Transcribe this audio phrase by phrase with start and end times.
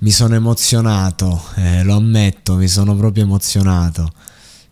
[0.00, 4.12] Mi sono emozionato, eh, lo ammetto, mi sono proprio emozionato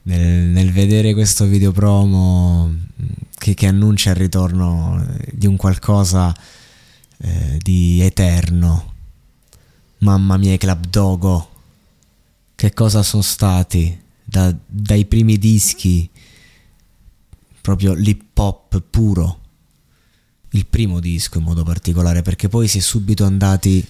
[0.03, 2.73] nel, nel vedere questo video promo
[3.35, 6.33] che, che, annuncia il ritorno di un qualcosa
[7.19, 8.93] eh, di eterno.
[9.99, 11.51] Mamma mia, i Club Dogo,
[12.55, 14.01] che cosa sono stati?
[14.23, 16.09] Da, dai primi dischi,
[17.61, 19.41] proprio l'hip hop puro,
[20.51, 23.85] il primo disco in modo particolare, perché poi si è subito andati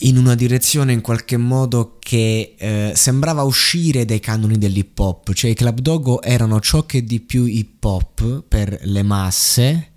[0.00, 5.50] in una direzione in qualche modo che eh, sembrava uscire dai canoni dell'hip hop, cioè
[5.50, 9.92] i Club Dogo erano ciò che di più hip hop per le masse,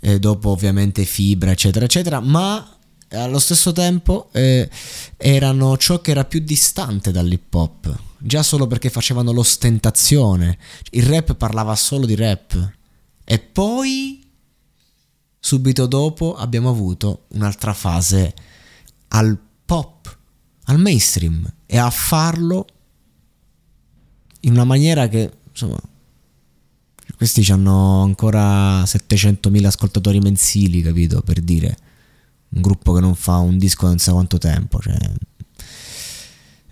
[0.00, 2.76] eh, dopo ovviamente fibra eccetera eccetera, ma
[3.10, 4.68] allo stesso tempo eh,
[5.16, 10.58] erano ciò che era più distante dall'hip hop, già solo perché facevano l'ostentazione,
[10.90, 12.72] il rap parlava solo di rap.
[13.30, 14.26] E poi
[15.38, 18.34] subito dopo abbiamo avuto un'altra fase
[19.08, 20.18] al pop,
[20.64, 22.66] al mainstream e a farlo
[24.40, 25.78] in una maniera che insomma
[27.16, 31.20] questi hanno ancora 700.000 ascoltatori mensili, capito?
[31.20, 31.76] Per dire
[32.50, 34.96] un gruppo che non fa un disco da non so quanto tempo, cioè,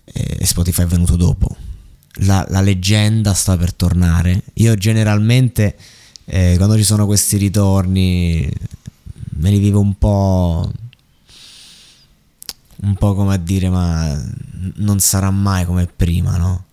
[0.04, 1.56] e Spotify è venuto dopo.
[2.20, 4.42] La, la leggenda sta per tornare.
[4.54, 5.76] Io generalmente
[6.24, 8.50] eh, quando ci sono questi ritorni
[9.38, 10.72] me li vivo un po'
[12.82, 14.20] un po' come a dire ma
[14.76, 16.64] non sarà mai come prima, no?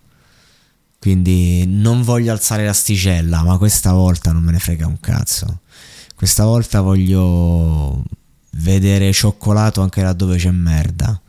[0.98, 5.60] Quindi non voglio alzare l'asticella, ma questa volta non me ne frega un cazzo.
[6.14, 8.02] Questa volta voglio
[8.52, 11.20] vedere cioccolato anche laddove c'è merda.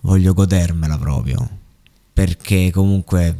[0.00, 1.48] Voglio godermela proprio.
[2.12, 3.36] Perché comunque...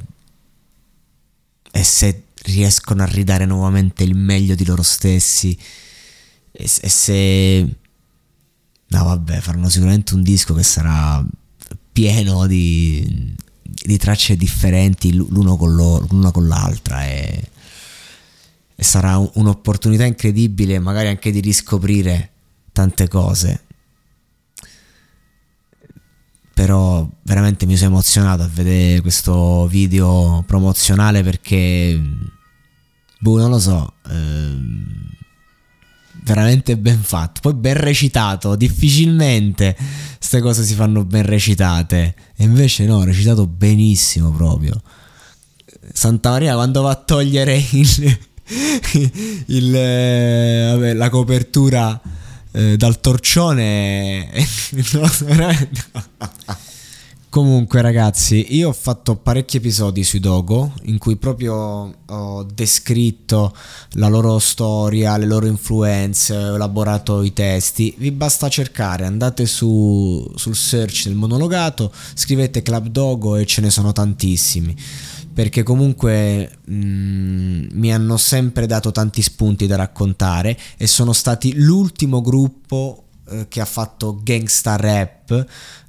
[1.71, 5.59] E se riescono a ridare nuovamente il meglio di loro stessi,
[6.53, 7.77] e, se
[8.91, 11.25] No, vabbè, faranno sicuramente un disco che sarà
[11.93, 17.50] pieno di, di tracce differenti l'uno con, l'una con l'altra e,
[18.75, 22.31] e sarà un'opportunità incredibile magari anche di riscoprire
[22.72, 23.65] tante cose.
[26.55, 32.00] Però veramente mi sono emozionato a vedere questo video promozionale perché,
[33.19, 33.94] boh, non lo so.
[34.09, 35.09] Ehm,
[36.28, 37.41] veramente ben fatto.
[37.41, 38.55] Poi ben recitato.
[38.55, 39.75] Difficilmente
[40.16, 42.15] queste cose si fanno ben recitate.
[42.37, 44.81] E invece no, recitato benissimo proprio.
[45.93, 48.19] Santa Maria quando va a togliere il,
[49.47, 51.99] il, eh, vabbè, la copertura
[52.53, 54.28] eh, dal torcione.
[57.31, 63.55] Comunque ragazzi, io ho fatto parecchi episodi sui Dogo in cui proprio ho descritto
[63.93, 67.94] la loro storia, le loro influenze, ho elaborato i testi.
[67.99, 73.69] Vi basta cercare, andate su, sul search del monologato, scrivete Club Dogo e ce ne
[73.69, 74.75] sono tantissimi.
[75.35, 81.53] Perché comunque mh, mm, mi hanno sempre dato tanti spunti da raccontare e sono stati
[81.56, 83.07] l'ultimo gruppo
[83.49, 85.47] che ha fatto gangsta rap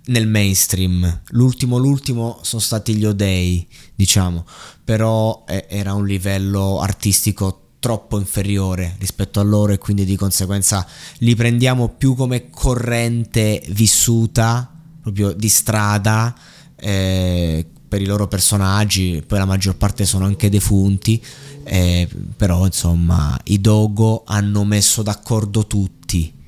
[0.10, 1.22] nel mainstream.
[1.30, 4.46] L'ultimo, l'ultimo sono stati gli Odei, diciamo,
[4.84, 10.86] però eh, era un livello artistico troppo inferiore rispetto a loro e quindi di conseguenza
[11.20, 14.70] li prendiamo più come corrente vissuta,
[15.02, 16.36] proprio di strada.
[16.76, 21.20] Eh, per i loro personaggi, poi la maggior parte sono anche defunti,
[21.64, 22.08] eh,
[22.38, 26.39] però insomma i Dogo hanno messo d'accordo tutti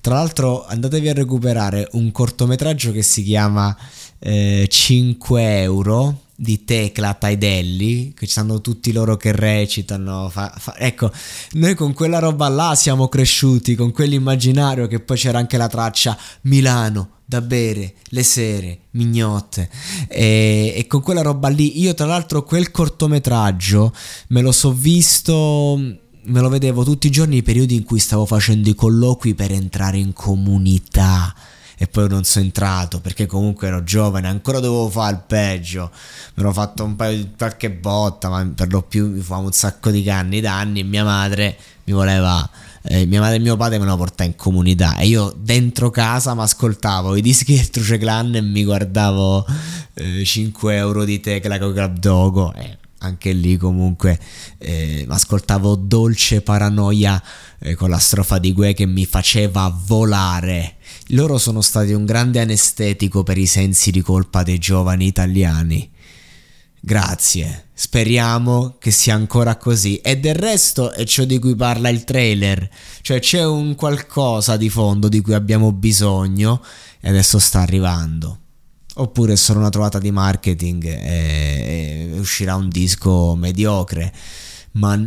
[0.00, 3.76] tra l'altro andatevi a recuperare un cortometraggio che si chiama
[4.18, 10.28] eh, 5 euro di Tecla Taidelli, che ci stanno tutti loro che recitano.
[10.28, 11.10] Fa, fa, ecco,
[11.52, 16.18] noi con quella roba là siamo cresciuti, con quell'immaginario che poi c'era anche la traccia
[16.42, 19.70] Milano, da bere, le sere, mignotte
[20.08, 23.94] e, e, con quella roba lì io tra l'altro quel cortometraggio
[24.28, 25.80] me lo so visto
[26.24, 29.52] me lo vedevo tutti i giorni i periodi in cui stavo facendo i colloqui per
[29.52, 31.34] entrare in comunità.
[31.76, 35.90] E poi non sono entrato perché comunque ero giovane, ancora dovevo fare il peggio.
[36.34, 39.52] Mi ero fatto un paio di qualche botta, ma per lo più mi favo un
[39.52, 42.48] sacco di canni danni e mia madre mi voleva
[42.82, 44.96] eh, mia madre e mio padre me lo portavano in comunità.
[44.96, 49.46] E io dentro casa mi ascoltavo i dischi del Truce Clan e mi guardavo
[49.94, 52.52] eh, 5 euro di tecla con Club Dogo.
[52.54, 54.18] E anche lì comunque
[54.58, 57.22] eh, ascoltavo Dolce Paranoia
[57.58, 60.76] eh, con la strofa di Gue che mi faceva volare.
[61.08, 65.90] Loro sono stati un grande anestetico per i sensi di colpa dei giovani italiani.
[66.84, 69.98] Grazie, speriamo che sia ancora così.
[69.98, 72.68] E del resto è ciò di cui parla il trailer,
[73.02, 76.60] cioè c'è un qualcosa di fondo di cui abbiamo bisogno
[77.00, 78.41] e adesso sta arrivando.
[78.96, 84.12] Oppure è solo una trovata di marketing e, e uscirà un disco mediocre,
[84.72, 85.00] ma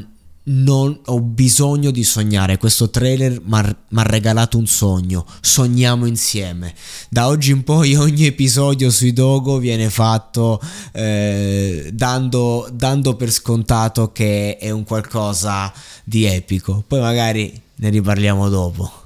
[0.48, 2.58] non ho bisogno di sognare.
[2.58, 5.26] Questo trailer mi ha regalato un sogno.
[5.42, 6.74] Sogniamo insieme.
[7.10, 10.60] Da oggi in poi ogni episodio sui Dogo viene fatto
[10.92, 15.72] eh, dando, dando per scontato che è un qualcosa
[16.04, 16.84] di epico.
[16.88, 19.05] Poi magari ne riparliamo dopo.